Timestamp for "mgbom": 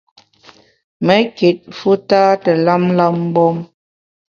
3.23-3.57